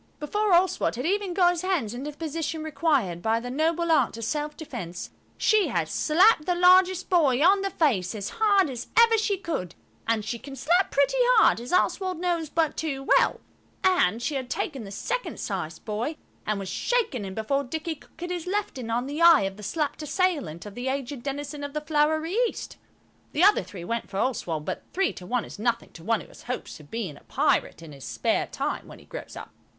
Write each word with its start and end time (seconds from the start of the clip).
Before 0.19 0.51
Oswald 0.51 0.95
had 0.95 1.05
even 1.05 1.35
got 1.35 1.51
his 1.51 1.61
hands 1.61 1.93
into 1.93 2.09
the 2.09 2.17
position 2.17 2.63
required 2.63 3.21
by 3.21 3.39
the 3.39 3.51
noble 3.51 3.91
art 3.91 4.17
of 4.17 4.23
self 4.23 4.57
defence, 4.57 5.11
she 5.37 5.67
had 5.67 5.87
slapped 5.87 6.47
the 6.47 6.55
largest 6.55 7.07
boy 7.07 7.39
on 7.45 7.61
the 7.61 7.69
face 7.69 8.15
as 8.15 8.29
hard 8.41 8.67
as 8.71 8.87
ever 8.97 9.15
she 9.19 9.37
could–and 9.37 10.25
she 10.25 10.39
can 10.39 10.55
slap 10.55 10.89
pretty 10.89 11.17
hard, 11.37 11.59
as 11.61 11.71
Oswald 11.71 12.17
knows 12.19 12.49
but 12.49 12.75
too 12.77 13.03
well–and 13.15 14.23
she 14.23 14.33
had 14.33 14.49
taken 14.49 14.85
the 14.85 14.89
second 14.91 15.39
sized 15.39 15.85
boy 15.85 16.17
and 16.47 16.57
was 16.57 16.67
shaking 16.67 17.23
him 17.23 17.35
before 17.35 17.63
Dicky 17.63 17.93
could 17.93 18.17
get 18.17 18.31
his 18.31 18.47
left 18.47 18.79
in 18.79 18.89
on 18.89 19.05
the 19.05 19.21
eye 19.21 19.41
of 19.43 19.55
the 19.55 19.61
slapped 19.61 20.01
assailant 20.01 20.65
of 20.65 20.73
the 20.73 20.87
aged 20.87 21.21
denizen 21.21 21.63
of 21.63 21.73
the 21.73 21.81
Flowery 21.81 22.33
East. 22.47 22.77
The 23.33 23.43
other 23.43 23.61
three 23.61 23.83
went 23.83 24.09
for 24.09 24.17
Oswald, 24.17 24.65
but 24.65 24.81
three 24.93 25.13
to 25.13 25.27
one 25.27 25.45
is 25.45 25.59
nothing 25.59 25.91
to 25.91 26.03
one 26.03 26.21
who 26.21 26.27
has 26.29 26.41
hopes 26.41 26.79
of 26.79 26.89
being 26.89 27.17
a 27.17 27.23
pirate 27.25 27.83
in 27.83 27.91
his 27.91 28.03
spare 28.03 28.47
time 28.47 28.87
when 28.87 28.97
he 28.97 29.05
grows 29.05 29.35
up. 29.35 29.51